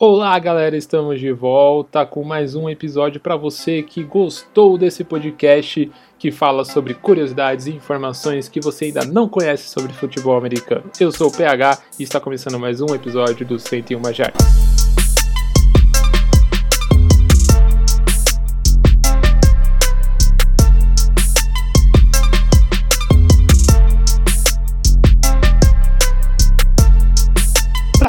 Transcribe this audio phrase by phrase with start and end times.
[0.00, 5.90] Olá, galera, estamos de volta com mais um episódio para você que gostou desse podcast
[6.16, 10.84] que fala sobre curiosidades e informações que você ainda não conhece sobre futebol americano.
[11.00, 14.67] Eu sou o PH e está começando mais um episódio do 101 Jardas.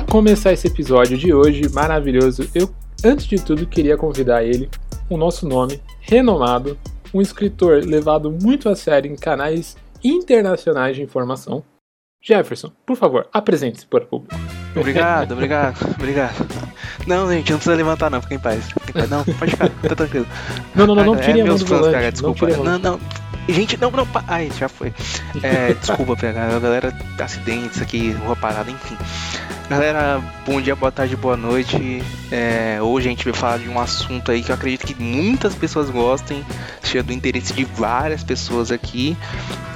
[0.10, 2.68] Começar esse episódio de hoje maravilhoso, eu,
[3.06, 4.68] antes de tudo, queria convidar ele,
[5.08, 6.78] o nosso nome, renomado,
[7.14, 11.64] um escritor levado muito a sério em canais internacionais de informação.
[12.22, 14.36] Jefferson, por favor, apresente-se para o público.
[14.76, 16.48] Obrigado, obrigado, obrigado.
[17.08, 18.66] Não, gente, não precisa levantar não, fica em paz.
[18.66, 19.10] Fica em paz.
[19.10, 20.28] Não, pode ficar, tá tranquilo.
[20.76, 22.12] Não, não, não, não tire é, a mão do volante.
[22.12, 22.48] desculpa.
[22.48, 23.00] Não, não, não,
[23.48, 24.94] Gente, não, não, ai, já foi.
[25.42, 28.96] É, desculpa, PH, a galera, acidentes aqui, rua parada, enfim.
[29.70, 32.02] Galera, bom dia, boa tarde, boa noite.
[32.32, 35.54] É, hoje a gente vai falar de um assunto aí que eu acredito que muitas
[35.54, 36.44] pessoas gostem,
[36.84, 39.16] cheio do interesse de várias pessoas aqui.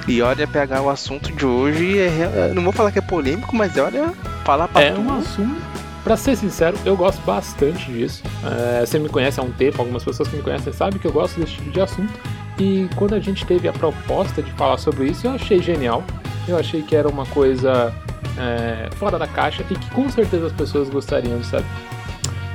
[0.08, 3.76] E olha, pegar o assunto de hoje, é, não vou falar que é polêmico, mas
[3.78, 4.12] olha,
[4.44, 5.08] falar pra É tudo.
[5.08, 5.62] um assunto,
[6.02, 8.20] pra ser sincero, eu gosto bastante disso.
[8.44, 11.12] É, você me conhece há um tempo, algumas pessoas que me conhecem sabem que eu
[11.12, 12.12] gosto desse tipo de assunto.
[12.58, 16.02] E quando a gente teve a proposta de falar sobre isso, eu achei genial.
[16.48, 17.94] Eu achei que era uma coisa
[18.38, 21.66] é, fora da caixa e que com certeza as pessoas gostariam de saber.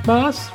[0.06, 0.50] Mas,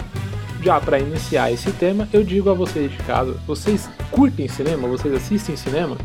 [0.62, 4.88] já para iniciar esse tema, eu digo a vocês de casa: vocês curtem cinema?
[4.88, 5.98] Vocês assistem cinema?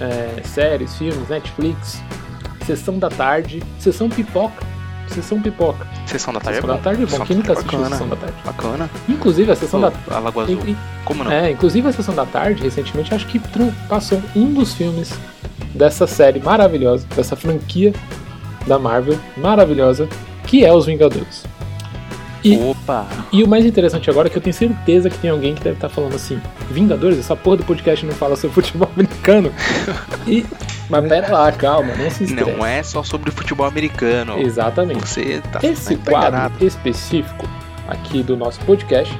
[0.00, 2.02] É, séries, filmes, Netflix,
[2.66, 4.70] sessão da tarde, sessão pipoca.
[5.08, 5.86] Sessão pipoca.
[6.06, 6.78] Sessão da tarde sessão é bom.
[6.78, 7.24] da tarde é bom.
[7.24, 8.36] Quem nunca assistiu Sessão da tarde?
[8.44, 8.90] Bacana.
[9.08, 10.76] Inclusive a sessão Pô, da A Lagoa Azul.
[11.04, 11.32] Como não?
[11.32, 13.40] É, inclusive a sessão da tarde, recentemente, acho que
[13.88, 15.12] passou um dos filmes
[15.74, 17.92] dessa série maravilhosa, dessa franquia
[18.70, 20.08] da Marvel maravilhosa,
[20.46, 21.44] que é Os Vingadores.
[22.42, 23.04] E, Opa!
[23.32, 25.76] E o mais interessante agora é que eu tenho certeza que tem alguém que deve
[25.76, 26.40] estar falando assim:
[26.70, 29.52] Vingadores, essa porra do podcast não fala sobre futebol americano.
[30.26, 30.46] e,
[30.88, 32.50] mas pera lá, calma, não se estresse.
[32.50, 34.38] Não é só sobre futebol americano.
[34.38, 35.00] Exatamente.
[35.06, 36.64] Você tá Esse tá quadro enganado.
[36.64, 37.46] específico
[37.88, 39.12] aqui do nosso podcast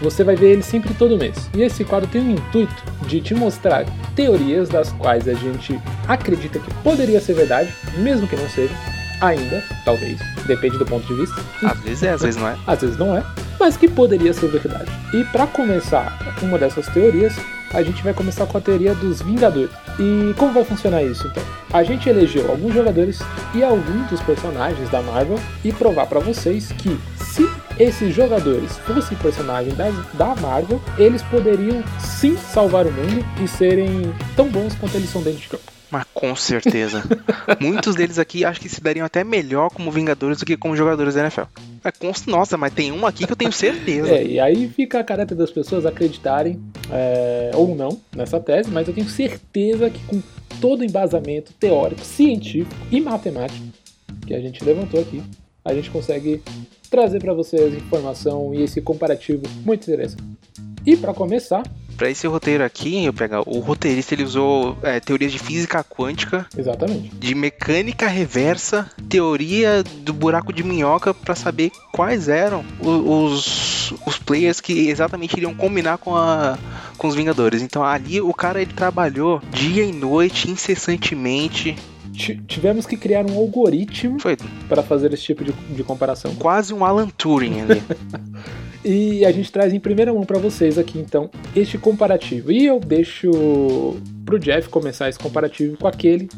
[0.00, 1.50] você vai ver ele sempre todo mês.
[1.54, 2.74] E esse quadro tem o intuito
[3.06, 3.84] de te mostrar
[4.14, 8.74] teorias das quais a gente acredita que poderia ser verdade, mesmo que não seja,
[9.20, 11.40] ainda, talvez, depende do ponto de vista.
[11.62, 12.56] Às vezes é, às vezes não é.
[12.66, 13.24] Às vezes não é,
[13.58, 14.90] mas que poderia ser verdade.
[15.14, 17.34] E para começar uma dessas teorias,
[17.72, 19.70] a gente vai começar com a teoria dos Vingadores.
[19.98, 21.42] E como vai funcionar isso então?
[21.72, 23.20] A gente elegeu alguns jogadores
[23.54, 29.16] e alguns dos personagens da Marvel e provar para vocês que se esses jogadores fossem
[29.18, 34.96] personagens da, da Marvel, eles poderiam sim salvar o mundo e serem tão bons quanto
[34.96, 35.64] eles são dentro de campo.
[35.90, 37.04] Mas com certeza.
[37.60, 41.14] Muitos deles aqui acho que se dariam até melhor como Vingadores do que como jogadores
[41.14, 41.42] da NFL.
[41.86, 42.10] É, com...
[42.28, 44.08] Nossa, mas tem um aqui que eu tenho certeza.
[44.08, 46.60] É, e aí fica a caráter das pessoas acreditarem
[46.90, 50.20] é, ou não nessa tese, mas eu tenho certeza que com
[50.60, 53.64] todo o embasamento teórico, científico e matemático
[54.26, 55.22] que a gente levantou aqui,
[55.64, 56.42] a gente consegue
[56.90, 60.22] trazer para vocês informação e esse comparativo muito interessante.
[60.84, 61.62] E para começar,
[61.96, 66.46] para esse roteiro aqui, eu pegar o roteirista ele usou é, teorias de física quântica,
[66.56, 74.18] exatamente, de mecânica reversa, teoria do buraco de minhoca para saber quais eram os, os
[74.18, 76.58] players que exatamente iriam combinar com a
[76.96, 77.62] com os Vingadores.
[77.62, 81.76] Então ali o cara ele trabalhou dia e noite incessantemente
[82.46, 84.16] tivemos que criar um algoritmo
[84.68, 86.34] para fazer esse tipo de, de comparação.
[86.34, 87.82] Quase um Alan Turing ali.
[88.86, 92.52] e a gente traz em primeira mão para vocês aqui então este comparativo.
[92.52, 93.30] E eu deixo
[94.24, 96.28] pro Jeff começar esse comparativo com aquele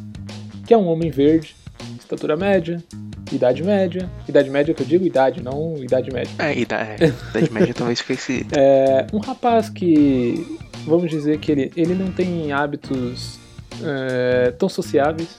[0.67, 1.55] que é um homem verde,
[1.99, 2.83] estatura média,
[3.31, 4.11] idade média.
[4.27, 6.31] Idade média que eu digo idade, não idade média.
[6.39, 11.73] É, idade, é, idade média talvez fique É, um rapaz que, vamos dizer que ele,
[11.77, 13.39] ele não tem hábitos
[13.83, 15.39] é, tão sociáveis,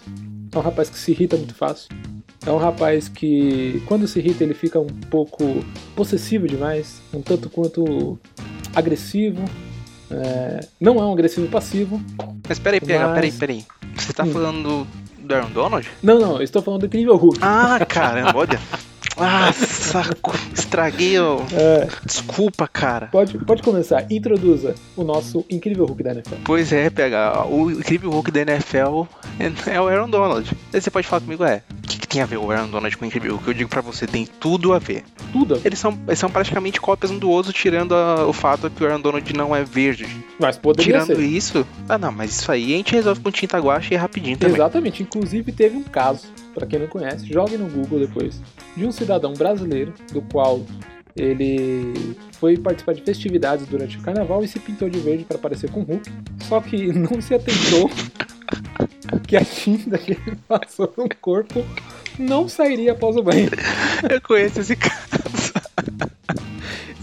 [0.52, 1.90] é um rapaz que se irrita muito fácil.
[2.50, 5.64] É um rapaz que, quando se irrita, ele fica um pouco
[5.96, 8.18] possessivo demais, um tanto quanto
[8.74, 9.46] agressivo.
[10.10, 12.02] É, não é um agressivo passivo.
[12.48, 13.14] Mas peraí, peraí, mas...
[13.14, 13.66] peraí, peraí.
[13.96, 14.32] Você tá hum.
[14.32, 14.88] falando
[15.20, 15.88] do Aaron Donald?
[16.02, 17.38] Não, não, eu estou falando do Incrível Hulk.
[17.40, 18.60] Ah, caramba, olha.
[19.16, 20.34] Ah, saco.
[20.52, 21.42] Estraguei o.
[21.54, 21.88] É.
[22.04, 23.08] Desculpa, cara.
[23.08, 24.10] Pode, pode começar.
[24.10, 26.36] Introduza o nosso incrível Hulk da NFL.
[26.46, 27.46] Pois é, pega.
[27.46, 29.04] O incrível Hulk da NFL
[29.68, 30.50] é o Aaron Donald.
[30.74, 31.62] Aí você pode falar comigo, é.
[31.84, 33.48] O que tem a ver o Aaron Donald com o incrível Hulk?
[33.48, 35.04] Eu digo pra você, tem tudo a ver.
[35.32, 35.62] Tudo.
[35.64, 38.88] Eles são, eles são praticamente cópias um do outro, tirando a, o fato que o
[38.88, 40.08] Aaron Donald não é verde.
[40.40, 41.24] Mas poderia Tirando ser.
[41.24, 41.66] isso.
[41.88, 44.56] Ah, não, mas isso aí a gente resolve com tinta guache e é rapidinho também.
[44.56, 45.04] Exatamente.
[45.04, 48.42] Inclusive teve um caso para quem não conhece, jogue no Google depois,
[48.76, 50.66] de um cidadão brasileiro, do qual
[51.16, 55.70] ele foi participar de festividades durante o carnaval e se pintou de verde para parecer
[55.70, 56.12] com o Hulk,
[56.48, 57.90] só que não se atentou
[59.28, 61.64] que a tinta que ele passou no corpo
[62.20, 63.50] não sairia após o banho.
[64.10, 65.00] Eu conheço esse caso.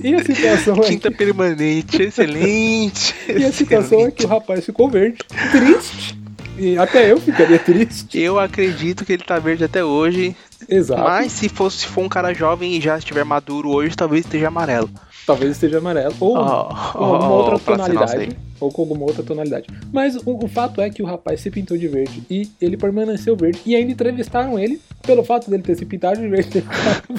[0.02, 3.14] E a situação é Tinta que, permanente, excelente.
[3.28, 5.18] e a situação é que o rapaz ficou verde,
[5.50, 6.16] triste.
[6.58, 8.18] E até eu ficaria triste.
[8.18, 10.34] Eu acredito que ele tá verde até hoje.
[10.68, 11.02] Exato.
[11.02, 14.48] Mas se fosse se for um cara jovem e já estiver maduro hoje, talvez esteja
[14.48, 14.88] amarelo.
[15.26, 16.14] Talvez esteja amarelo.
[16.20, 18.36] Ou Oh, com alguma oh, outra tonalidade.
[18.60, 19.66] Ou com alguma outra tonalidade.
[19.92, 23.36] Mas o, o fato é que o rapaz se pintou de verde e ele permaneceu
[23.36, 23.60] verde.
[23.66, 26.64] E ainda entrevistaram ele pelo fato dele ter se pintado de verde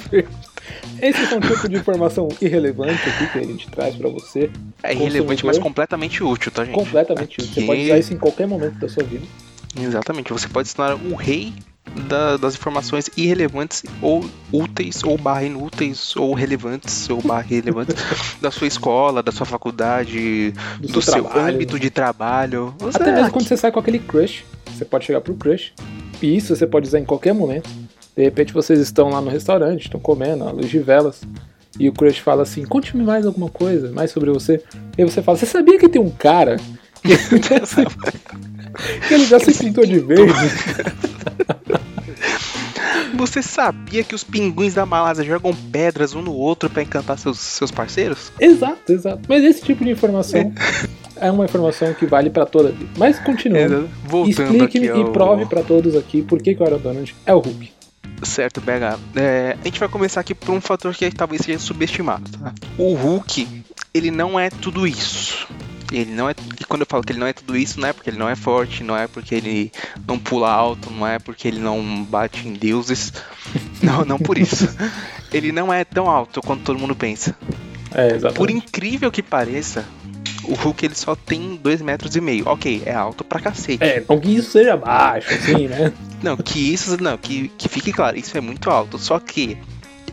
[0.09, 0.29] verde.
[1.01, 4.49] Esse é um tipo de informação irrelevante aqui que a gente traz pra você.
[4.83, 6.75] É irrelevante, mas completamente útil, tá, gente?
[6.75, 7.45] Completamente útil.
[7.53, 9.25] Você Aqui- pode usar isso em qualquer momento da sua vida.
[9.79, 11.53] Exatamente, você pode se tornar o rei
[12.07, 17.95] da- das informações irrelevantes ou úteis, ou barra inúteis, ou relevantes, ou barra irrelevantes
[18.41, 21.55] da sua escola, da sua faculdade, Do, do, seu, trabalho.
[21.55, 22.73] âmbito de trabalho.
[22.79, 24.43] Você Até mesmo aqui- quando você sai com aquele crush,
[24.75, 25.73] você pode chegar pro crush.
[26.21, 27.69] E isso você pode usar em qualquer momento.
[28.15, 31.21] De repente vocês estão lá no restaurante, estão comendo, à luz de velas.
[31.79, 34.63] E o crush fala assim: conte-me mais alguma coisa, mais sobre você.
[34.97, 36.57] E aí você fala: Você sabia que tem um cara
[37.03, 37.15] que
[39.07, 40.33] que ele já se pintou de verde?
[43.17, 47.39] Você sabia que os pinguins da Malásia jogam pedras um no outro pra encantar seus,
[47.39, 48.31] seus parceiros?
[48.39, 49.21] exato, exato.
[49.27, 50.53] Mas esse tipo de informação
[51.15, 52.89] é uma informação que vale pra toda a vida.
[52.97, 53.89] Mas continuando.
[54.05, 55.09] Voltando aqui Explique-me ao...
[55.09, 57.71] e prove pra todos aqui por que, que o Aaron Donald é o Hulk.
[58.23, 58.99] Certo, BH.
[59.15, 62.31] É, a gente vai começar aqui por um fator que talvez seja subestimado.
[62.31, 62.53] Tá?
[62.77, 63.47] O Hulk,
[63.93, 65.47] ele não é tudo isso.
[65.91, 66.35] Ele não é.
[66.59, 68.27] E quando eu falo que ele não é tudo isso, não é porque ele não
[68.27, 69.71] é forte, não é porque ele
[70.07, 73.13] não pula alto, não é porque ele não bate em deuses.
[73.81, 74.67] Não, não por isso.
[75.31, 77.37] Ele não é tão alto quanto todo mundo pensa.
[77.93, 78.35] É, exatamente.
[78.35, 79.85] Por incrível que pareça,
[80.43, 82.47] o Hulk ele só tem 2 metros e meio.
[82.47, 83.83] Ok, é alto pra cacete.
[83.83, 85.93] É, não que isso seja baixo, assim, né?
[86.23, 88.97] Não, que isso, não, que, que fique claro, isso é muito alto.
[88.97, 89.55] Só que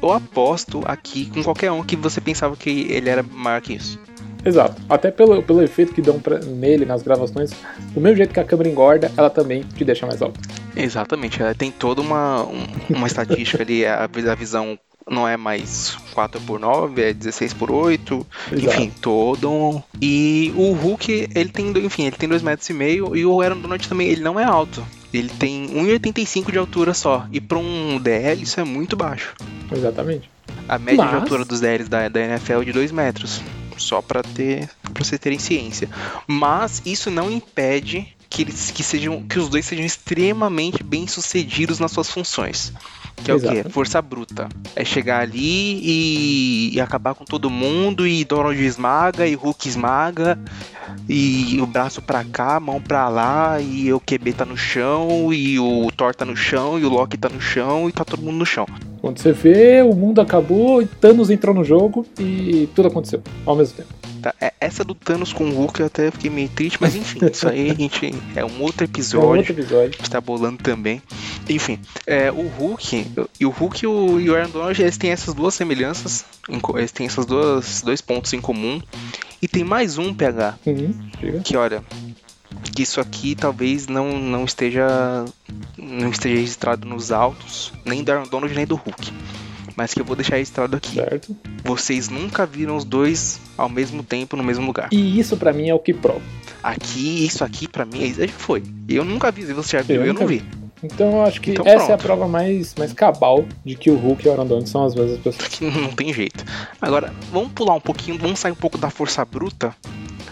[0.03, 3.99] eu aposto aqui com qualquer um que você pensava que ele era maior que isso.
[4.45, 4.81] Exato.
[4.89, 7.51] Até pelo, pelo efeito que dão pra, nele nas gravações,
[7.93, 10.39] do mesmo jeito que a câmera engorda, ela também te deixa mais alto.
[10.77, 15.97] Exatamente, ela tem toda uma, um- uma estatística ali, a, a visão não é mais
[16.15, 18.67] 4 por 9 é 16 por 8 Exato.
[18.77, 19.83] enfim, todo.
[20.01, 23.61] E o Hulk, ele tem, enfim, ele tem 2 metros e meio, e o Aaron
[23.61, 24.83] Donald também, ele não é alto.
[25.13, 29.35] Ele tem 1,85 de altura só, e para um DL isso é muito baixo.
[29.71, 30.29] Exatamente.
[30.69, 33.43] A média de Mas- altura dos DLs da, da NFL é de 2 metros.
[33.77, 34.69] Só pra ter.
[34.83, 35.89] para vocês terem ciência.
[36.27, 39.23] Mas isso não impede que eles que sejam.
[39.23, 42.73] que os dois sejam extremamente bem sucedidos nas suas funções.
[43.23, 43.65] Que é o quê?
[43.71, 44.49] Força bruta.
[44.75, 50.39] É chegar ali e, e acabar com todo mundo, e Donald esmaga, e Hulk esmaga,
[51.09, 55.59] e o braço pra cá, mão pra lá, e o QB tá no chão, e
[55.61, 58.39] o Thor tá no chão, e o Loki tá no chão, e tá todo mundo
[58.39, 58.67] no chão.
[59.05, 63.55] Quando você vê, o mundo acabou, e Thanos entrou no jogo e tudo aconteceu ao
[63.55, 63.91] mesmo tempo.
[64.23, 67.19] Tá, é- essa do Thanos com o Hulk eu até fiquei meio triste, mas enfim,
[67.31, 69.29] isso aí a gente é um outro É um episódio.
[69.37, 69.91] outro episódio.
[69.93, 71.03] A gente tá bolando também.
[71.51, 73.07] Enfim, é, o Hulk,
[73.39, 76.25] e o Hulk e o, e o Aaron Donald, eles têm essas duas semelhanças,
[76.75, 78.81] eles têm esses dois, pontos em comum.
[79.43, 80.95] E tem mais um, PH, Uhum,
[81.45, 81.83] que olha,
[82.73, 85.25] que isso aqui talvez não, não esteja
[85.77, 89.13] não esteja registrado nos autos, nem do Aaron Donald nem do Hulk.
[89.77, 90.95] Mas que eu vou deixar registrado aqui.
[90.95, 91.37] Certo.
[91.65, 94.89] Vocês nunca viram os dois ao mesmo tempo no mesmo lugar.
[94.93, 96.23] E isso pra mim é o que prova.
[96.63, 98.63] Aqui, isso aqui pra mim já foi.
[98.89, 100.45] Eu nunca vi, você já viu, Eu eu, não vi.
[100.85, 102.03] Então eu acho que Então, essa é a pronto.
[102.03, 105.19] prova mais, mais cabal de que o Hulk e o Aaron Donald são as mesmas
[105.19, 105.37] pessoas.
[105.37, 106.45] Porque não tem jeito.
[106.81, 109.75] Agora, vamos pular um pouquinho, vamos sair um pouco da força bruta.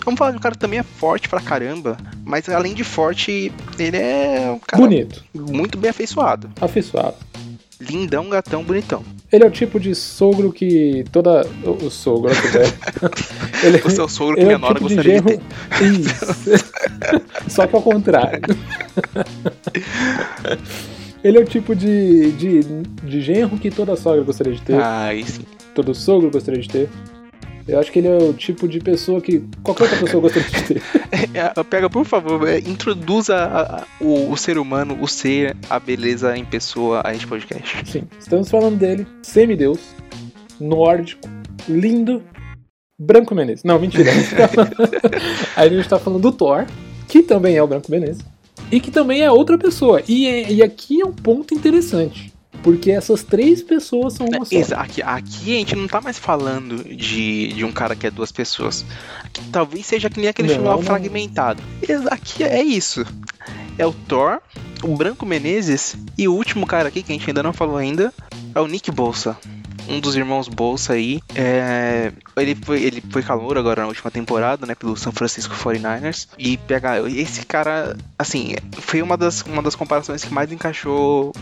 [0.04, 3.97] Vamos falar que o cara também é forte pra caramba, mas além de forte, ele
[3.97, 6.50] é um cara Bonito, muito bem afeiçoado.
[6.61, 7.14] afeiçoado.
[7.80, 9.02] Lindão, gatão, bonitão.
[9.32, 11.44] Ele é o tipo de sogro que toda.
[11.64, 12.73] O, sogro, velho.
[13.62, 15.42] Ele, O seu sogro que é nora tipo de gostaria de genro.
[15.78, 15.85] ter.
[15.85, 16.71] Isso.
[17.49, 18.40] Só que ao contrário.
[21.23, 22.61] Ele é o tipo de, de,
[23.04, 25.42] de genro que toda sogra gostaria de ter, Ah, sim.
[25.75, 26.88] todo sogro gostaria de ter.
[27.69, 30.62] Eu acho que ele é o tipo de pessoa que qualquer outra pessoa gostaria de
[30.64, 30.83] ter.
[31.35, 35.78] É, Pega, por favor, é, introduza a- a- o, o ser humano, o ser, a
[35.78, 37.88] beleza em pessoa a este podcast.
[37.90, 39.78] Sim, estamos falando dele, semideus,
[40.61, 41.28] nórdico,
[41.69, 42.21] lindo,
[43.06, 43.64] Branco Menezes.
[43.64, 44.11] Não, mentira.
[44.11, 44.76] a gente tá falando-
[45.56, 46.66] Aí a gente tá falando do Thor,
[47.09, 48.23] que também é o Branco Menezes.
[48.71, 50.02] e que também é outra pessoa.
[50.09, 52.32] E, é, e aqui é um ponto interessante.
[52.62, 54.76] Porque essas três pessoas são uma só.
[54.76, 58.30] Aqui, aqui a gente não tá mais falando de, de um cara que é duas
[58.30, 58.85] pessoas.
[59.25, 60.82] Aqui, talvez seja que nem aquele Não, final não.
[60.82, 61.61] fragmentado.
[62.09, 63.04] Aqui é isso.
[63.76, 64.38] É o Thor,
[64.85, 68.12] o Branco Menezes e o último cara aqui que a gente ainda não falou ainda
[68.54, 69.37] é o Nick Bolsa.
[69.89, 71.21] Um dos irmãos Bolsa aí.
[71.35, 74.75] É, ele, foi, ele foi calor agora na última temporada, né?
[74.75, 76.29] Pelo San Francisco 49ers.
[76.39, 76.99] E pega.
[77.11, 81.33] Esse cara, assim, foi uma das, uma das comparações que mais encaixou.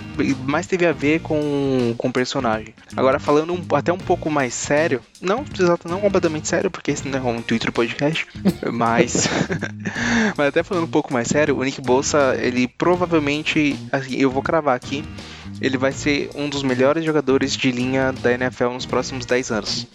[0.47, 2.75] Mais teve a ver com, com o personagem.
[2.97, 5.01] Agora, falando um- até um pouco mais sério.
[5.21, 8.27] Não, exato, não completamente sério, porque esse não é intuito do podcast.
[8.73, 9.29] mas.
[10.37, 13.77] mas até falando um pouco mais sério, o Nick Bolsa, ele provavelmente.
[13.93, 15.05] Assim, eu vou cravar aqui
[15.61, 19.87] ele vai ser um dos melhores jogadores de linha da NFL nos próximos 10 anos.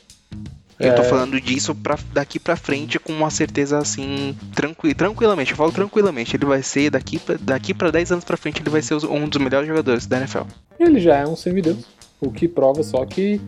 [0.78, 1.06] Eu tô É.
[1.06, 5.52] falando disso pra, daqui pra frente com uma certeza assim, tranqui, tranquilamente.
[5.52, 6.36] Eu falo tranquilamente.
[6.36, 9.28] Ele vai ser, daqui pra, daqui pra 10 anos pra frente, ele vai ser um
[9.28, 10.42] dos melhores jogadores da NFL.
[10.78, 11.86] Ele já é um semideus.
[12.20, 13.40] O que prova só que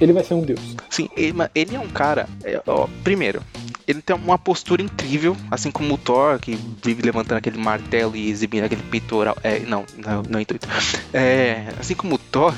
[0.00, 0.60] ele vai ser um deus.
[0.88, 2.28] Sim, ele, ma- ele é um cara.
[2.44, 3.42] é, ó, primeiro,
[3.90, 8.30] ele tem uma postura incrível, assim como o Thor, que vive levantando aquele martelo e
[8.30, 9.36] exibindo aquele peitoral.
[9.42, 10.68] É, não, não, não é intuito.
[11.12, 12.54] É, assim como o Thor,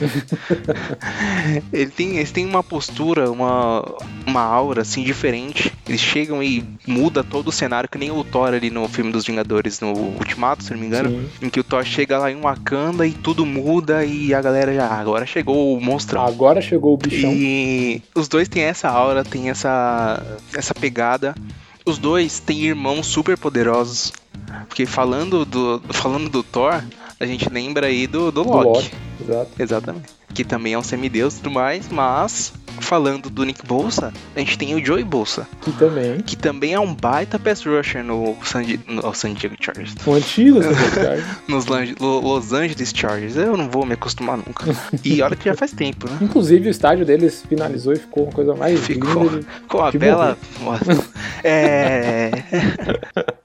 [1.73, 3.83] ele tem, eles têm uma postura, uma,
[4.27, 5.73] uma aura assim diferente.
[5.92, 9.26] Eles chegam e muda todo o cenário, que nem o Thor ali no filme dos
[9.26, 11.11] Vingadores, no Ultimato, se não me engano.
[11.11, 11.28] Sim.
[11.46, 14.87] Em que o Thor chega lá em Wakanda e tudo muda e a galera já.
[14.87, 16.25] "Ah, Agora chegou o monstrão.
[16.25, 17.30] Agora chegou o bichão.
[17.34, 20.22] E os dois têm essa aura, tem essa,
[20.54, 21.34] essa pegada.
[21.84, 24.14] Os dois têm irmãos super poderosos.
[24.68, 26.82] Porque falando do, falando do Thor,
[27.20, 28.66] a gente lembra aí do, do do Loki.
[28.66, 28.90] Loki.
[29.20, 29.50] Exato.
[29.58, 30.06] Exatamente.
[30.32, 34.57] Que também é um semideus e tudo mais, mas falando do Nick Bolsa, a gente
[34.59, 36.21] tem o Joey Bolsa, Que também.
[36.21, 39.95] que também é um baita pass rusher no San, no San Diego Chargers.
[40.07, 41.26] O antigo San Diego Chargers.
[41.49, 43.37] Nos Los Angeles Chargers.
[43.37, 44.64] Eu não vou me acostumar nunca.
[45.05, 46.19] E olha que já faz tempo, né?
[46.21, 49.25] Inclusive o estádio deles finalizou e ficou uma coisa mais Ficou.
[49.25, 49.41] linda.
[49.41, 50.37] de- Com a Que bela.
[51.45, 52.31] É.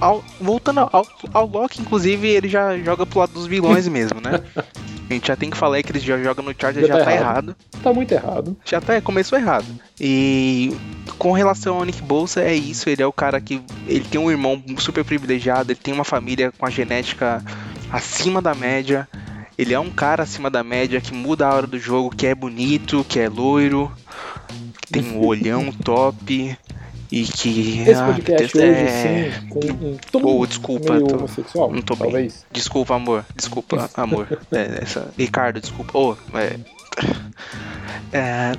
[0.00, 4.42] Ao- voltando ao, ao Loki, inclusive, ele já joga pro lado dos vilões mesmo, né?
[5.08, 7.04] A gente já tem que falar que ele já joga no Charger, Já já, tá
[7.04, 7.50] tá errado.
[7.50, 7.56] errado.
[7.80, 8.56] Tá muito errado.
[8.64, 9.64] Já tá, começou errado.
[10.00, 10.76] E
[11.16, 12.90] com relação ao Nick Bolsa, é isso.
[12.90, 13.62] Ele é o cara que.
[13.86, 17.40] Ele tem um irmão super privilegiado, ele tem uma família com a genética
[17.92, 19.06] acima da média.
[19.56, 22.34] Ele é um cara acima da média que muda a hora do jogo, que é
[22.34, 23.92] bonito, que é loiro,
[24.82, 26.58] que tem um olhão top
[27.10, 27.80] e que.
[27.82, 31.82] Esse ah, podcast é- hoje, sim, com um tom Pô, desculpa, meio tô- homossexual, não
[31.82, 32.04] tô bem.
[32.04, 32.46] talvez.
[32.52, 33.24] Desculpa, amor.
[33.34, 34.26] Desculpa, amor.
[34.52, 35.10] É, essa...
[35.18, 35.96] Ricardo, desculpa.
[35.98, 36.56] Ô, é...
[38.12, 38.52] É,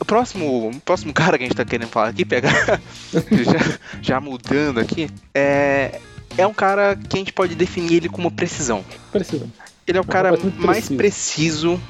[0.00, 2.80] O próximo, o próximo cara que a gente tá querendo falar aqui, pegar.
[3.12, 5.08] já, já mudando aqui.
[5.34, 6.00] É,
[6.36, 8.84] é um cara que a gente pode definir ele como precisão.
[9.10, 9.46] Precisa.
[9.86, 11.80] Ele é o Um cara mais preciso.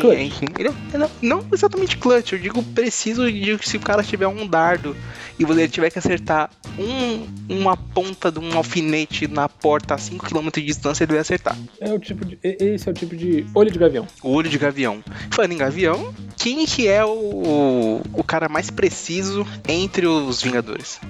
[0.00, 0.42] Clutch.
[0.42, 4.02] é, ele é- não, não exatamente clutch, eu digo preciso, digo que se o cara
[4.02, 4.96] tiver um dardo
[5.38, 10.50] e você tiver que acertar um, uma ponta de um alfinete na porta a 5km
[10.54, 11.56] de distância, ele vai acertar.
[11.80, 12.38] É o tipo de.
[12.42, 14.06] Esse é o tipo de olho de gavião.
[14.22, 15.02] O olho de gavião.
[15.30, 21.00] Falando em gavião, quem que é o, o cara mais preciso entre os Vingadores?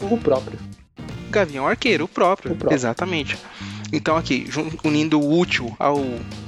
[0.00, 0.58] O próprio.
[1.30, 2.52] Gavião Arqueiro, o próprio.
[2.52, 2.74] O próprio.
[2.76, 3.36] Exatamente.
[3.92, 4.46] Então aqui,
[4.84, 6.02] unindo o útil ao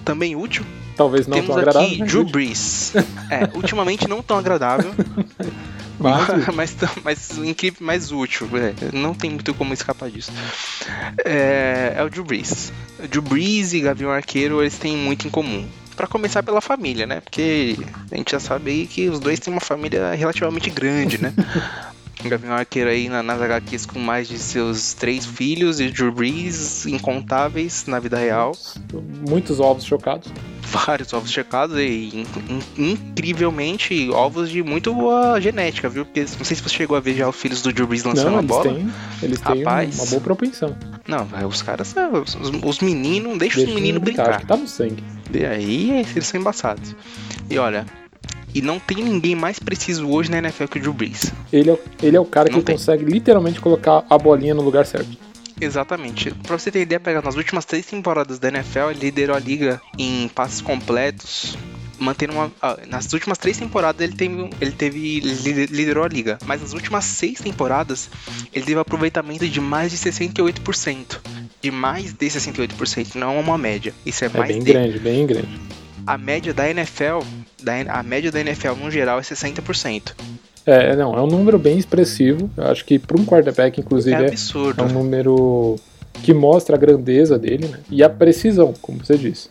[0.04, 0.64] também útil,
[1.00, 1.88] Talvez não temos tão agradável.
[1.88, 2.24] aqui Drew.
[2.24, 2.92] Brees.
[3.30, 4.92] É, ultimamente não tão agradável,
[6.54, 8.48] Mas mas, incrível, mais útil.
[8.56, 10.30] é, não tem muito como escapar disso.
[11.24, 12.72] É, é o Drew Brees.
[13.02, 15.66] O Drew Brees e Gavião Arqueiro, eles têm muito em comum.
[15.96, 17.20] Pra começar pela família, né?
[17.20, 17.76] Porque
[18.10, 21.34] a gente já sabe aí que os dois têm uma família relativamente grande, né?
[22.24, 26.86] Gavião Arqueiro aí na, nas HQs com mais de seus três filhos e Drew Brees
[26.86, 28.52] incontáveis na vida real.
[29.28, 30.30] muitos ovos chocados.
[30.62, 32.26] Vários ovos checados e in-
[32.78, 36.04] in- incrivelmente ovos de muito boa genética, viu?
[36.04, 38.30] Porque não sei se você chegou a ver já os filhos do Drew Brees lançando
[38.32, 38.62] não, a bola.
[38.74, 38.88] têm,
[39.22, 39.98] eles têm Rapaz.
[39.98, 40.76] uma boa propensão.
[41.08, 41.92] Não, os caras,
[42.24, 44.46] os, os meninos, deixa, Deixa os meninos brincar, brincar.
[44.46, 45.02] Tá no sangue.
[45.34, 46.94] E aí eles são embaçados.
[47.48, 47.84] E olha,
[48.54, 51.32] e não tem ninguém mais preciso hoje na NFL que o Drew Brees.
[51.52, 52.76] Ele é, ele é o cara que Não tem.
[52.76, 55.08] consegue literalmente colocar a bolinha no lugar certo.
[55.60, 56.30] Exatamente.
[56.46, 59.80] Pra você ter ideia, pegar nas últimas três temporadas da NFL, ele liderou a liga
[59.98, 61.56] em passes completos.
[61.98, 62.50] Mantendo uma.
[62.62, 64.48] ah, Nas últimas três temporadas ele teve.
[64.58, 65.18] Ele teve.
[65.18, 66.38] ele liderou a liga.
[66.46, 68.08] Mas nas últimas seis temporadas,
[68.54, 71.18] ele teve aproveitamento de mais de 68%.
[71.60, 73.92] De mais de 68%, não é uma média.
[74.06, 74.72] Isso é, É mais bem de.
[74.72, 75.48] grande, bem grande.
[76.10, 77.20] A média da NFL.
[77.62, 80.12] Da, a média da NFL no geral é 60%.
[80.66, 82.50] É, não, é um número bem expressivo.
[82.56, 84.82] Eu acho que para um quarterback, inclusive, É é, absurdo.
[84.82, 85.76] é um número
[86.14, 87.78] que mostra a grandeza dele né?
[87.88, 89.48] e a precisão, como você disse.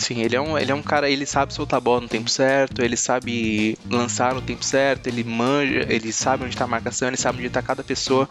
[0.00, 2.30] Sim, ele é, um, ele é um cara, ele sabe soltar a bola no tempo
[2.30, 7.08] certo, ele sabe lançar no tempo certo, ele manja, ele sabe onde está a marcação,
[7.08, 8.26] ele sabe onde está cada pessoa.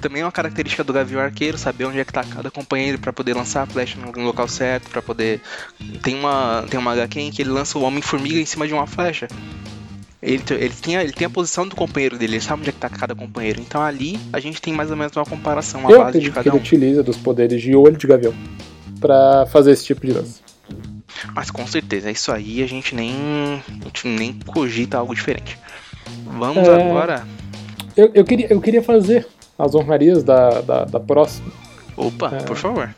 [0.00, 3.12] Também é uma característica do Gavião Arqueiro, saber onde é que está cada companheiro para
[3.12, 5.40] poder lançar a flecha no local certo, para poder.
[6.02, 8.86] Tem uma, tem uma HQ em que ele lança o Homem-Formiga em cima de uma
[8.86, 9.26] flecha.
[10.22, 12.72] Ele, ele, tem a, ele tem a posição do companheiro dele, ele sabe onde é
[12.72, 13.60] que tá cada companheiro.
[13.60, 16.42] Então ali a gente tem mais ou menos uma comparação, uma Eu base de cada
[16.42, 16.60] que ele um.
[16.60, 18.34] utiliza dos poderes de olho de gavião
[19.00, 20.47] para fazer esse tipo de lance.
[21.34, 23.12] Mas com certeza, isso aí a gente nem,
[23.68, 25.58] a gente nem cogita algo diferente.
[26.24, 26.74] Vamos É.
[26.88, 27.26] agora.
[27.96, 29.26] Eu, eu, queria, eu queria fazer
[29.58, 31.50] as honrarias da, da, da próxima.
[31.96, 32.42] Opa, É.
[32.42, 32.94] por favor.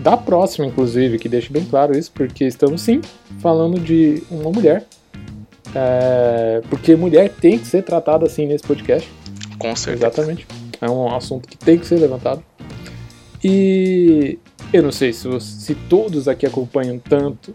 [0.00, 3.00] Da próxima, inclusive, que deixe bem claro isso, porque estamos sim
[3.40, 4.84] falando de uma mulher.
[5.74, 9.10] É, porque mulher tem que ser tratada assim nesse podcast.
[9.58, 10.06] Com certeza.
[10.06, 10.46] Exatamente.
[10.80, 12.42] É um assunto que tem que ser levantado.
[13.42, 14.38] E
[14.74, 17.54] eu não sei se, se todos aqui acompanham tanto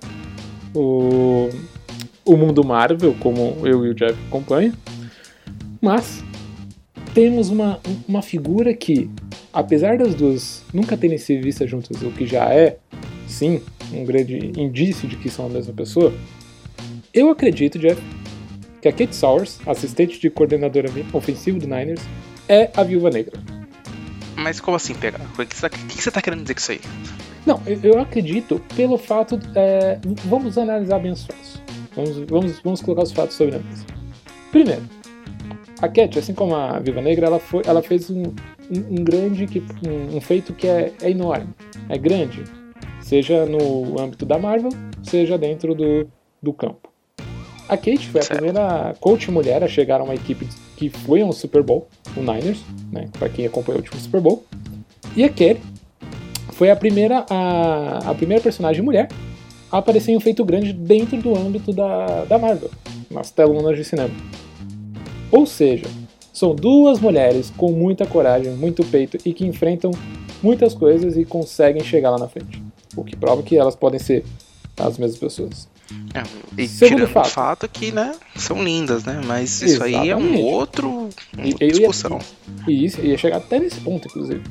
[0.74, 1.50] o,
[2.24, 4.72] o mundo Marvel como eu e o Jeff acompanham,
[5.82, 6.24] mas
[7.14, 9.10] temos uma, uma figura que,
[9.52, 12.78] apesar das duas nunca terem sido vistas juntas, o que já é,
[13.28, 13.62] sim,
[13.92, 16.14] um grande indício de que são a mesma pessoa,
[17.14, 18.02] eu acredito, Jeff,
[18.82, 22.02] que a Kate Sowers, assistente de coordenadora ofensivo do Niners,
[22.48, 23.59] é a Viúva Negra.
[24.40, 25.20] Mas como assim, pegar?
[25.38, 26.82] O que você tá, que você tá querendo dizer com isso aí?
[27.46, 29.40] Não, eu, acredito pelo fato.
[29.56, 31.62] é, vamos analisar bem os fatos.
[31.96, 33.86] Vamos, vamos, vamos colocar os fatos sobre a mesa.
[34.52, 34.84] Primeiro,
[35.82, 39.46] a Cat, assim como a Viva Negra, ela, foi, ela fez um, um, um grande
[39.86, 41.50] um, um feito que é, é enorme,
[41.90, 42.44] é grande,
[43.02, 44.72] seja no âmbito da Marvel,
[45.04, 46.08] seja dentro do,
[46.42, 46.90] do campo.
[47.68, 48.40] A Kate foi a Certo.
[48.40, 50.48] primeira coach mulher a chegar a uma equipe
[50.80, 54.46] que foi um Super Bowl, o Niners, né, para quem acompanhou o último Super Bowl.
[55.14, 55.60] E a Kelly
[56.54, 59.10] foi a primeira, a, a primeira personagem mulher
[59.70, 62.72] a aparecer em um feito grande dentro do âmbito da, da Marvel,
[63.12, 64.10] nas telonas de cinema.
[65.30, 65.86] Ou seja,
[66.32, 69.92] são duas mulheres com muita coragem, muito peito e que enfrentam
[70.42, 72.64] muitas coisas e conseguem chegar lá na frente.
[72.96, 74.24] O que prova que elas podem ser
[74.78, 75.68] as mesmas pessoas.
[76.14, 76.24] É,
[76.62, 77.26] e Segundo tirando fato.
[77.26, 79.22] o fato que, né, são lindas, né?
[79.26, 80.42] Mas isso aí é um Exatamente.
[80.44, 81.10] outro.
[81.38, 82.20] E- ia- discussão.
[82.68, 84.42] E isso ia chegar até nesse ponto, inclusive.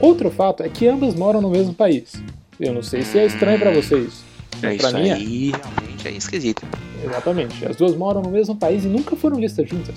[0.00, 2.12] Outro fato é que ambas moram no mesmo país.
[2.58, 4.22] Eu não sei se é estranho pra vocês.
[4.62, 5.12] É pra isso mim é.
[5.12, 6.62] aí, realmente é esquisito.
[7.04, 7.64] Exatamente.
[7.66, 9.96] As duas moram no mesmo país e nunca foram listas juntas.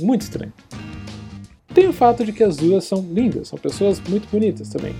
[0.00, 0.52] Muito estranho.
[1.74, 4.94] Tem o fato de que as duas são lindas, são pessoas muito bonitas também.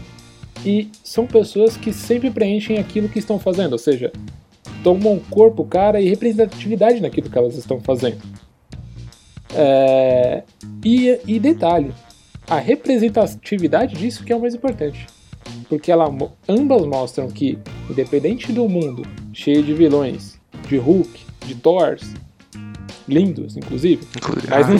[0.65, 4.13] E são pessoas que sempre preenchem aquilo que estão fazendo, ou seja,
[4.87, 8.19] tomam corpo, cara e representatividade naquilo que elas estão fazendo.
[9.53, 10.45] É,
[10.85, 11.93] E, e detalhe,
[12.49, 15.05] a representatividade disso que é o mais importante.
[15.69, 16.09] Porque ela,
[16.49, 17.59] ambas mostram que,
[17.91, 22.15] independente do mundo cheio de vilões, de Hulk, de Thors,
[23.09, 24.47] lindos, inclusive, Inclusive.
[24.49, 24.79] mas Ah, não-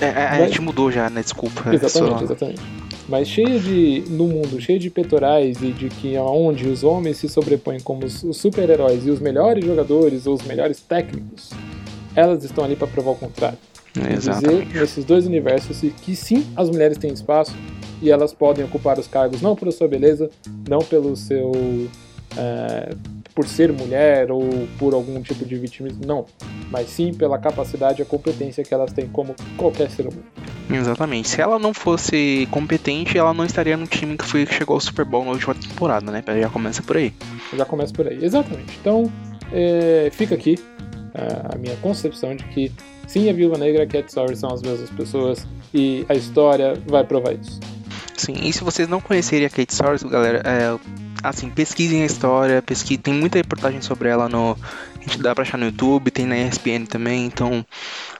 [0.00, 1.20] é, é, a mas- gente mudou já, né?
[1.22, 1.74] Desculpa.
[1.74, 2.60] Exatamente, só- exatamente.
[3.08, 4.04] Mas cheio de.
[4.08, 8.22] no mundo, cheio de peitorais e de que onde os homens se sobrepõem como os,
[8.22, 11.50] os super-heróis e os melhores jogadores ou os melhores técnicos,
[12.16, 13.58] elas estão ali para provar o contrário.
[13.96, 17.54] E dizer nesses dois universos que sim, as mulheres têm espaço
[18.02, 20.30] e elas podem ocupar os cargos não pela sua beleza,
[20.68, 21.52] não pelo seu.
[22.36, 22.94] é,
[23.34, 26.26] por ser mulher ou por algum tipo de vitimismo, não.
[26.70, 30.24] Mas sim pela capacidade e a competência que elas têm como qualquer ser humano.
[30.70, 31.28] Exatamente.
[31.28, 34.80] Se ela não fosse competente, ela não estaria no time que foi que chegou ao
[34.80, 36.22] Super Bowl na última temporada, né?
[36.40, 37.12] Já começa por aí.
[37.52, 38.24] Já começa por aí.
[38.24, 38.78] Exatamente.
[38.80, 39.12] Então,
[39.52, 40.56] é, fica aqui
[41.14, 42.72] é, a minha concepção de que
[43.06, 46.74] sim, a Viúva Negra e a Cat Sawyer são as mesmas pessoas e a história
[46.86, 47.60] vai provar isso.
[48.16, 50.78] Sim, e se vocês não conhecerem a Kate Soares, galera, é,
[51.28, 52.96] assim, pesquisem a história, pesqui...
[52.98, 54.56] tem muita reportagem sobre ela no.
[54.96, 57.64] A gente dá pra achar no YouTube, tem na ESPN também, então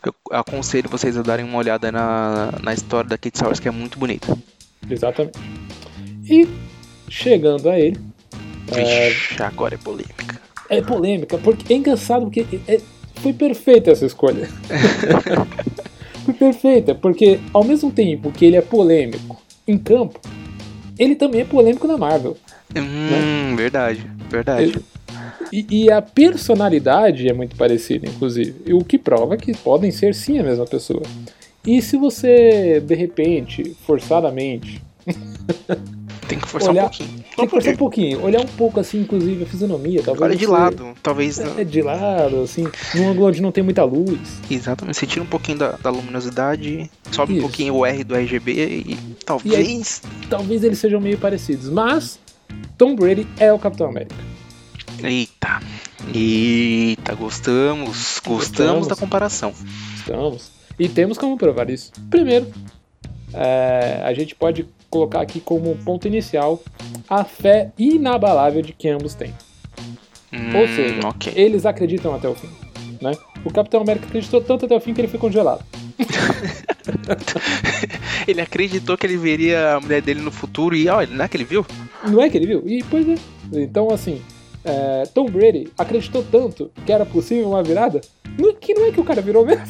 [0.05, 3.71] eu aconselho vocês a darem uma olhada na, na história da Kate Soares, que é
[3.71, 4.37] muito bonita.
[4.91, 5.39] Exatamente.
[6.29, 6.47] E
[7.09, 7.99] chegando a ele,
[8.73, 10.41] é, Vixe, agora é polêmica.
[10.69, 12.81] é polêmica, porque é engraçado, porque é-
[13.17, 14.49] foi perfeita essa escolha.
[16.25, 20.21] foi perfeita, porque ao mesmo tempo que ele é polêmico em campo,
[20.99, 22.37] ele também é polêmico na Marvel.
[22.77, 24.79] Hum, verdade, verdade.
[25.53, 28.73] E, e a personalidade é muito parecida, inclusive.
[28.73, 31.03] O que prova que podem ser sim a mesma pessoa.
[31.67, 34.83] E se você, de repente, forçadamente,
[36.29, 37.25] Tem que forçar olhar, um pouquinho.
[37.37, 38.23] Tem que forçar um pouquinho.
[38.23, 40.03] Olhar um pouco assim, inclusive, a fisionomia.
[40.03, 41.39] Talvez Olha de lado, talvez.
[41.39, 44.19] É, é de lado, assim, num ângulo onde não tem muita luz.
[44.51, 47.43] Exatamente, você tira um pouquinho da, da luminosidade, sobe um Isso.
[47.43, 50.03] pouquinho o R do RGB e talvez.
[50.31, 52.19] Talvez eles sejam meio parecidos, mas
[52.79, 54.15] Tom Brady é o Capitão América.
[55.03, 55.61] Eita.
[56.15, 58.21] Eita, gostamos.
[58.25, 58.89] Gostamos, Gostamos.
[58.89, 59.53] da comparação.
[59.97, 60.51] Estamos.
[60.79, 61.93] E temos como provar isso.
[62.11, 62.47] Primeiro,
[63.33, 66.63] é, a gente pode colocar aqui como ponto inicial
[67.09, 69.35] a fé inabalável de que ambos têm.
[70.33, 71.33] Ou Hum, seja, ok.
[71.37, 72.49] eles acreditam até o fim.
[73.01, 73.13] Né?
[73.45, 75.65] O Capitão América acreditou tanto até o fim que ele foi congelado.
[78.27, 81.37] Ele acreditou que ele veria a mulher dele no futuro e olha, não é que
[81.37, 81.65] ele viu?
[82.11, 82.63] Não é que ele viu?
[82.67, 83.15] E pois é.
[83.55, 84.21] Então, assim,
[84.65, 88.01] é, Tom Brady acreditou tanto que era possível uma virada
[88.39, 89.65] no- que não é que o cara virou mesmo.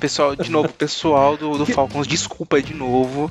[0.00, 3.30] Pessoal, de novo, pessoal do, do Falcons, desculpa de novo.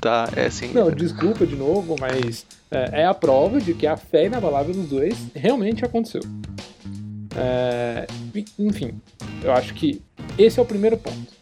[0.00, 0.72] Tá, é assim.
[0.72, 4.88] Não, desculpa de novo, mas é, é a prova de que a fé inabalável dos
[4.88, 6.20] dois realmente aconteceu.
[7.36, 8.06] É,
[8.58, 8.92] enfim,
[9.42, 10.00] eu acho que
[10.36, 11.38] esse é o primeiro ponto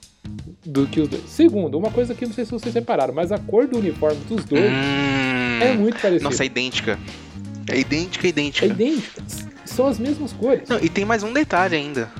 [0.65, 1.23] do que os dois.
[1.29, 4.19] Segundo, uma coisa que eu não sei se vocês repararam, mas a cor do uniforme
[4.29, 5.26] dos dois Hum,
[5.61, 6.25] é muito parecida.
[6.25, 6.99] Nossa, é idêntica.
[7.69, 8.66] É idêntica, idêntica.
[8.66, 9.23] é idêntica.
[9.64, 10.69] São as mesmas cores.
[10.69, 12.11] Não, e tem mais um detalhe ainda.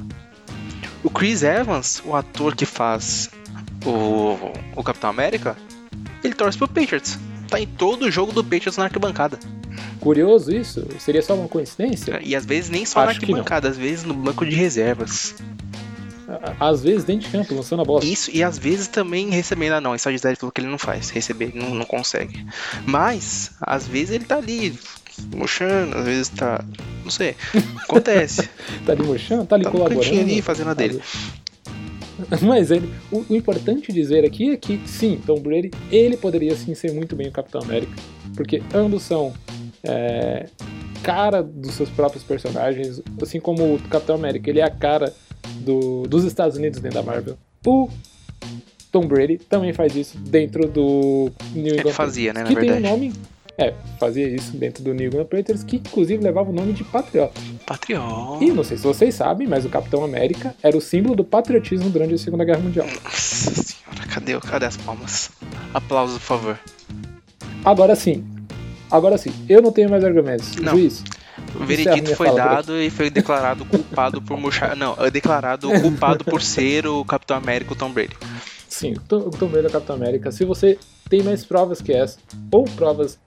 [1.03, 3.31] O Chris Evans, o ator que faz
[3.85, 4.37] o,
[4.75, 5.57] o Capitão América,
[6.23, 7.19] ele torce pro Patriots.
[7.49, 9.39] Tá em todo o jogo do Patriots na arquibancada.
[10.01, 10.87] Curioso isso?
[10.99, 12.21] Seria só uma coincidência?
[12.23, 13.23] E às vezes nem só na Acho não.
[13.23, 15.37] arquibancada, às vezes no banco de reservas.
[16.59, 18.05] Às vezes dentro de campo, lançando a bola.
[18.05, 19.75] Isso, e às vezes também recebendo.
[19.75, 21.11] Ah, não, isso a Gisele falou que ele não faz.
[21.11, 22.45] Receber, não, não consegue.
[22.85, 24.79] Mas, às vezes ele tá ali,
[25.35, 26.65] murchando, às vezes tá.
[27.05, 27.37] Não sei.
[27.83, 28.49] Acontece.
[28.85, 30.21] Tá ali murchando, tá ali tá colaborando.
[30.21, 31.01] ali fazendo a dele.
[32.43, 36.75] Mas ele, o, o importante dizer aqui é que, sim, Tom Brady, ele poderia sim
[36.75, 37.93] ser muito bem o Capitão América,
[38.35, 39.35] porque ambos são
[39.83, 40.47] é,
[41.03, 45.13] cara dos seus próprios personagens, assim como o Capitão América, ele é a cara
[45.61, 47.37] do- dos Estados Unidos dentro da Marvel.
[47.67, 47.89] O
[48.93, 52.71] Tom Brady também faz isso dentro do New England Ele fazia, né, na que tem
[52.71, 52.87] verdade.
[52.87, 53.13] um nome...
[53.59, 57.41] É, fazia isso dentro do New England Patriots, que inclusive levava o nome de Patriota.
[57.67, 58.45] Patriota.
[58.45, 61.89] E não sei se vocês sabem, mas o Capitão América era o símbolo do patriotismo
[61.89, 62.87] durante a Segunda Guerra Mundial.
[63.03, 65.31] Nossa senhora, cadê, cadê as palmas?
[65.73, 66.59] Aplausos, por favor.
[67.65, 68.23] Agora sim.
[68.91, 69.33] Agora sim.
[69.49, 70.55] Eu não tenho mais argumentos.
[70.57, 70.73] Não.
[70.73, 71.03] Juiz.
[71.59, 74.77] O Encerra veredito foi dado e foi declarado culpado por murchar.
[74.77, 78.17] Não, é declarado culpado por ser o Capitão América, o Tom Brady.
[78.69, 80.31] Sim, o Tom Brady é o Capitão América.
[80.31, 82.19] Se você tem mais provas que essa,
[82.51, 83.19] ou provas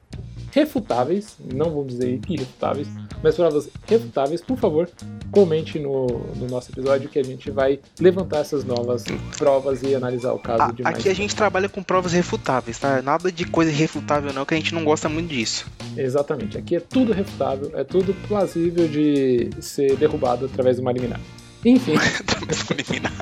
[0.52, 2.88] refutáveis, não vamos dizer irrefutáveis,
[3.24, 4.90] mas provas refutáveis, por favor,
[5.32, 9.04] comente no, no nosso episódio que a gente vai levantar essas novas
[9.38, 10.96] provas e analisar o caso A- de mais.
[10.98, 13.02] aqui a gente trabalha com provas refutáveis, tá?
[13.02, 15.66] Nada de coisa irrefutável não, que a gente não gosta muito disso.
[15.98, 16.58] Exatamente.
[16.58, 21.20] Aqui é tudo refutável, é tudo plausível de ser derrubado através de uma liminar.
[21.66, 21.94] Enfim.
[22.20, 23.14] Através do eliminar.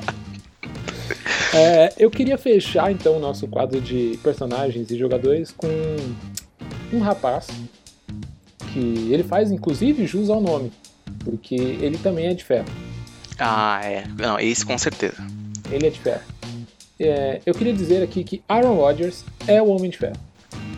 [1.54, 5.66] É, eu queria fechar então o nosso quadro de personagens e jogadores com
[6.92, 7.46] um rapaz
[8.72, 10.72] que ele faz inclusive jus ao nome,
[11.24, 12.68] porque ele também é de ferro.
[13.38, 14.04] ah, é.
[14.18, 15.16] Não, esse com certeza.
[15.70, 16.22] Ele é de ferro.
[17.00, 20.16] É, eu queria dizer aqui que Aaron Rodgers é o Homem de Ferro.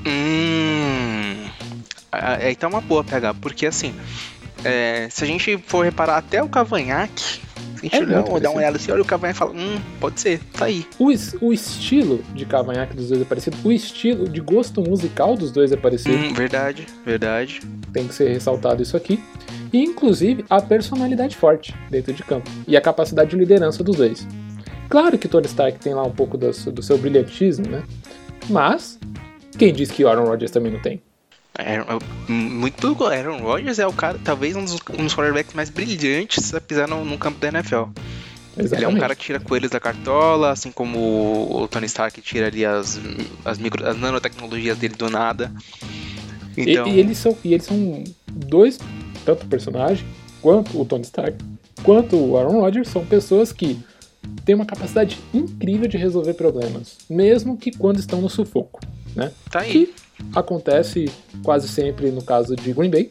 [0.06, 1.48] Hum.
[2.12, 3.94] Ah, Aí tá uma boa pegar, porque assim,
[4.64, 7.40] é, se a gente for reparar até o cavanhaque,
[7.80, 8.50] se a gente É olhar, muito dar parecido.
[8.50, 10.86] uma olhada assim, olha o cavanhaque e fala, hum, pode ser, tá aí.
[10.98, 15.36] O, es- o estilo de cavanhaque dos dois é parecido, o estilo de gosto musical
[15.36, 16.16] dos dois é parecido.
[16.16, 17.60] Hum, verdade, verdade.
[17.92, 19.18] tem que ser ressaltado isso aqui.
[19.72, 24.26] E inclusive a personalidade forte dentro de campo e a capacidade de liderança dos dois.
[24.88, 27.82] Claro que Tony Stark tem lá um pouco do, seu- do seu brilhantismo, né?
[28.48, 28.98] Mas
[29.58, 31.00] quem diz que Aaron Rodgers também não tem?
[31.60, 35.54] Aaron- é, muito pelo Aaron Rodgers é o cara, talvez um dos, um dos quarterbacks
[35.54, 37.84] mais brilhantes a pisar no, no campo da NFL.
[38.56, 40.98] Ele é um cara que tira coelhos da cartola, assim como
[41.62, 43.00] o, Tony Stark tira ali as,
[43.44, 45.52] as, micro, as nanotecnologias dele do nada.
[46.56, 48.78] E- Então, E, eles são, e eles são dois,
[49.24, 50.04] tanto o personagem
[50.42, 51.36] quanto o Tony Stark,
[51.82, 53.78] quanto o Aaron Rodgers, são pessoas que
[54.44, 58.80] têm uma capacidade incrível de resolver problemas, mesmo que quando estão no sufoco,
[59.14, 59.30] né?
[59.50, 59.70] tá aí.
[59.72, 59.94] Que
[60.34, 61.10] acontece
[61.42, 63.10] quase sempre no caso de Green Bay,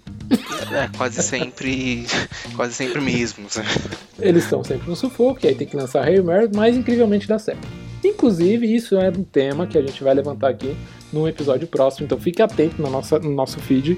[0.71, 2.05] É, quase sempre.
[2.55, 3.47] quase sempre mesmo.
[4.19, 7.39] Eles estão sempre no sufoco, e aí tem que lançar Hail Mary, mas incrivelmente dá
[7.39, 7.67] certo.
[8.03, 10.75] Inclusive, isso é um tema que a gente vai levantar aqui
[11.11, 13.97] num episódio próximo, então fique atento na nossa, no nosso feed,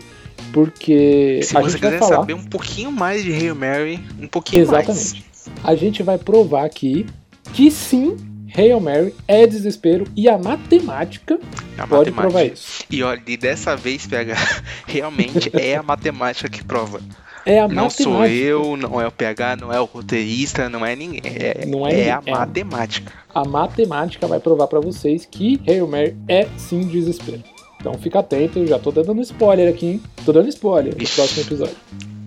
[0.54, 2.16] porque Se a você gente vai quiser falar.
[2.18, 4.88] saber um pouquinho mais de Hail Mary, um pouquinho mais.
[4.88, 5.26] Exatamente.
[5.64, 7.06] A gente vai provar aqui
[7.54, 8.16] que sim,
[8.56, 11.40] Hail Mary é desespero e a matemática
[11.78, 12.22] A pode matemática.
[12.22, 12.84] provar isso.
[12.90, 14.36] E olha, e dessa vez, PH,
[14.88, 17.02] realmente é a matemática que prova.
[17.46, 18.04] É a Não matemática.
[18.04, 21.22] sou eu, não é o PH, não é o roteirista, não é ninguém.
[21.26, 22.32] É, Não é é ninguém, a é.
[22.32, 23.12] matemática.
[23.34, 27.44] A matemática vai provar pra vocês que Hail Mary é sim desespero.
[27.80, 30.02] Então fica atento, eu já tô dando spoiler aqui, hein?
[30.24, 31.16] Tô dando spoiler no Ixi.
[31.16, 31.76] próximo episódio.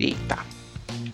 [0.01, 0.39] Eita.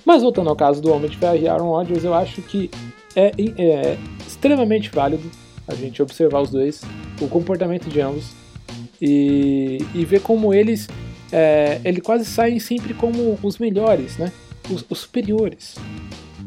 [0.03, 2.70] Mas voltando ao caso do Homem de Ferro e Aaron Rodgers, eu acho que
[3.14, 3.99] é, é
[4.44, 5.31] extremamente válido
[5.68, 6.81] a gente observar os dois,
[7.20, 8.31] o comportamento de ambos
[9.00, 10.88] e, e ver como eles,
[11.31, 14.33] é, eles quase saem sempre como os melhores, né?
[14.70, 15.76] Os, os superiores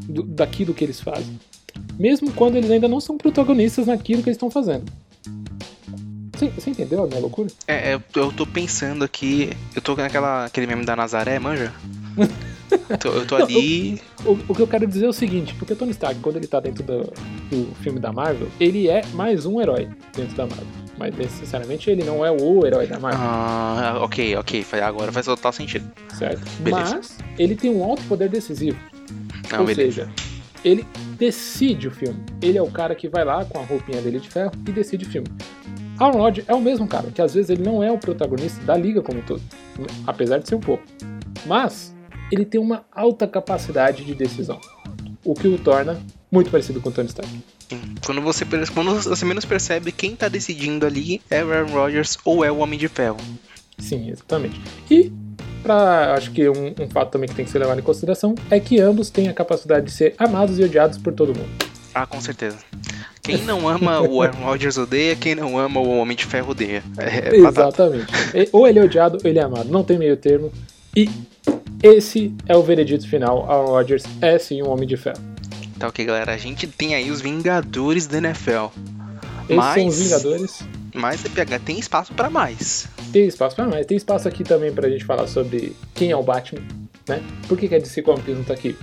[0.08, 1.40] do- daquilo que eles fazem.
[1.98, 4.92] Mesmo quando eles ainda não são protagonistas naquilo que eles estão fazendo.
[6.36, 7.50] Você, você entendeu a minha loucura?
[7.68, 9.52] É, é, eu tô pensando aqui.
[9.76, 11.72] Eu tô naquela aquele meme da Nazaré, manja?
[12.90, 14.02] Eu tô, tô Não, ali.
[14.26, 16.48] O, o que eu quero dizer é o seguinte, porque o Tony Stark, quando ele
[16.48, 17.02] tá dentro do,
[17.50, 20.68] do filme da Marvel, ele é mais um herói dentro da Marvel.
[20.98, 24.66] Mas necessariamente ele não é o herói da Marvel, Ah, ok, ok.
[24.84, 25.90] Agora faz total sentido.
[26.18, 26.42] certo?
[26.60, 26.96] beleza.
[26.96, 28.78] Mas ele tem um alto poder decisivo.
[29.52, 30.06] Não, Ou beleza.
[30.06, 30.10] seja,
[30.64, 30.86] ele
[31.18, 32.20] decide o filme.
[32.42, 35.06] Ele é o cara que vai lá com a roupinha dele de ferro e decide
[35.06, 35.28] o filme.
[36.00, 38.76] Aaron Rodgers é o mesmo cara, que às vezes ele não é o protagonista da
[38.76, 39.42] liga como um todo,
[40.08, 40.84] apesar de ser um pouco.
[41.46, 41.93] Mas
[42.34, 44.60] ele tem uma alta capacidade de decisão,
[45.24, 47.32] o que o torna muito parecido com o Tony Stark.
[48.04, 48.44] Quando você,
[48.74, 52.58] quando você menos percebe, quem tá decidindo ali é o Aaron Rodgers ou é o
[52.58, 53.18] Homem de Ferro.
[53.78, 54.60] Sim, exatamente.
[54.90, 55.12] E
[55.62, 58.60] pra, acho que um, um fato também que tem que ser levado em consideração é
[58.60, 61.50] que ambos têm a capacidade de ser amados e odiados por todo mundo.
[61.94, 62.58] Ah, com certeza.
[63.22, 66.84] Quem não ama o Aaron Rodgers odeia, quem não ama o Homem de Ferro odeia.
[66.98, 67.36] É, é.
[67.36, 68.08] Exatamente.
[68.52, 69.70] Ou ele é odiado ou ele é amado.
[69.70, 70.52] Não tem meio termo.
[70.96, 71.10] E
[71.84, 73.50] esse é o veredito final.
[73.52, 75.22] Aaron Rodgers é sim um homem de ferro.
[75.78, 76.34] Tá ok, galera.
[76.34, 78.72] A gente tem aí os Vingadores da NFL.
[79.44, 80.60] Esses Mas- são os Vingadores.
[80.94, 82.88] Mas CPH tem espaço pra mais.
[83.12, 83.86] Tem espaço para mais.
[83.86, 86.62] Tem espaço aqui também pra gente falar sobre quem é o Batman,
[87.10, 87.22] né?
[87.48, 88.78] Por que, que a DC Comics não tá aqui?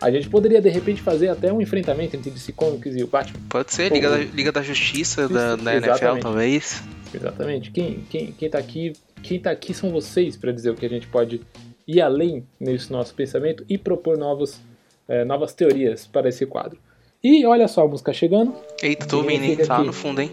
[0.00, 3.38] A gente poderia, de repente, fazer até um enfrentamento entre DC Comics e o Batman.
[3.48, 6.82] Pode ser, Liga, da, Liga da Justiça da, da NFL, talvez.
[7.14, 7.70] Exatamente.
[7.70, 10.88] Quem, quem, quem tá aqui, quem tá aqui são vocês para dizer o que a
[10.88, 11.40] gente pode
[11.86, 14.60] ir além nesse nosso pensamento e propor novos,
[15.08, 16.78] eh, novas teorias para esse quadro.
[17.22, 19.56] E olha só a música chegando, Eita, tô ouvindo, hein?
[19.56, 20.30] Tá no fundo, hein?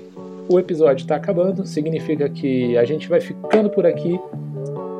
[0.49, 4.19] o episódio está acabando, significa que a gente vai ficando por aqui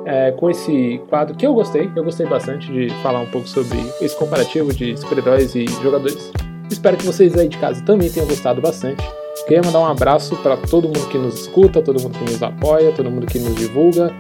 [0.06, 3.80] eh, com esse quadro que eu gostei, eu gostei bastante de falar um pouco sobre
[4.00, 6.32] esse comparativo de super-heróis e jogadores.
[6.70, 9.04] Espero que vocês aí de casa também tenham gostado bastante.
[9.48, 12.92] Queria mandar um abraço para todo mundo que nos escuta, todo mundo que nos apoia,
[12.92, 14.14] todo mundo que nos divulga.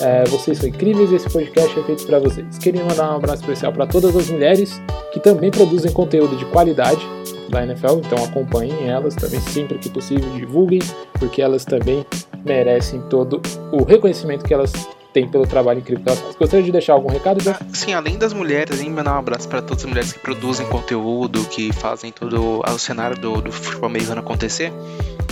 [0.00, 2.58] É, vocês são incríveis e esse podcast é feito para vocês.
[2.58, 4.80] Queria mandar um abraço especial para todas as mulheres
[5.12, 7.00] que também produzem conteúdo de qualidade
[7.48, 10.80] da NFL, então acompanhem elas também sempre que possível, divulguem,
[11.12, 12.04] porque elas também
[12.44, 14.72] merecem todo o reconhecimento que elas
[15.12, 16.38] têm pelo trabalho incrível que elas fazem.
[16.38, 17.48] Gostaria de deixar algum recado?
[17.48, 20.66] Ah, sim, além das mulheres, hein, mandar um abraço pra todas as mulheres que produzem
[20.66, 24.72] conteúdo, que fazem todo o cenário do, do futebol americano acontecer.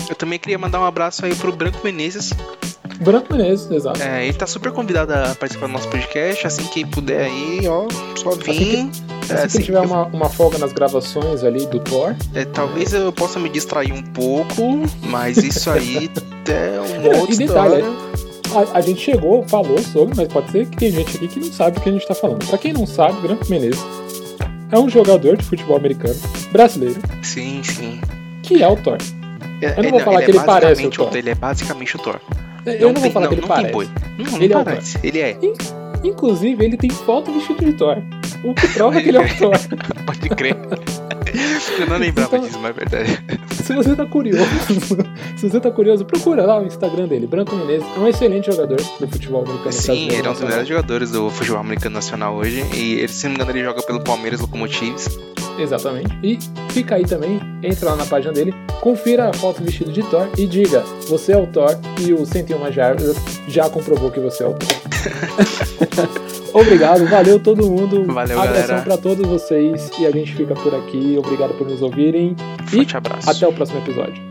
[0.09, 2.33] Eu também queria mandar um abraço aí pro Branco Menezes.
[3.03, 4.03] Branco Menezes, exato.
[4.03, 6.47] É, ele tá super convidado a participar do nosso podcast.
[6.47, 7.87] Assim que puder aí, ó,
[8.17, 8.51] só vir.
[8.51, 8.91] Assim
[9.29, 12.45] É, Assim assim, que tiver eu- uma, uma folga nas gravações ali do Thor, é,
[12.45, 16.11] talvez eu possa me distrair um pouco, mas isso aí
[16.49, 17.85] é uma outra E detalhe.
[18.75, 21.53] A, a gente chegou, falou sobre, mas pode ser que tem gente aqui que não
[21.53, 22.45] sabe o que a gente tá falando.
[22.47, 23.81] Pra quem não sabe, Branco Menezes
[24.71, 26.19] é um jogador de futebol americano
[26.51, 28.01] brasileiro Sim, sim.
[28.43, 28.99] que é o Thor.
[29.63, 31.17] É, Eu não vou falar é que ele parece o Thor.
[31.17, 32.21] Ele é basicamente o Thor.
[32.67, 33.65] Eu não, vou tem, falar que ele não parece.
[33.67, 33.89] Tem boi.
[34.19, 34.99] Não, não Ele é o parece.
[35.03, 35.37] Ele é.
[36.05, 37.99] Inclusive, ele tem foto vestido de Thor.
[38.45, 39.53] O que prova que ele é o Thor.
[40.07, 40.57] Pode crer.
[41.79, 43.25] Eu não lembrava Então- disso, mas é verdade.
[43.55, 44.45] Se você tá curioso,
[45.37, 47.27] se você tá curioso, procura lá o Instagram dele.
[47.27, 49.73] Branco Menezes é um excelente jogador do futebol americano.
[49.73, 52.63] Sim, ele é um dos melhores jogadores do futebol americano nacional hoje.
[52.75, 55.09] E ele, se não me engano, ele joga pelo Palmeiras Locomotives.
[55.63, 56.09] Exatamente.
[56.23, 56.39] E
[56.71, 60.47] fica aí também, entra lá na página dele, confira a foto vestido de Thor e
[60.47, 63.15] diga: você é o Thor e o 101 Jarvis
[63.49, 64.69] já comprovou que você é o Thor.
[66.55, 68.05] Obrigado, valeu todo mundo.
[68.13, 68.83] Valeu, Abração galera.
[68.83, 71.17] pra todos vocês e a gente fica por aqui.
[71.19, 72.37] Obrigado por nos ouvirem
[72.73, 73.31] e Forte abraço.
[73.31, 74.23] até o próximo episódio.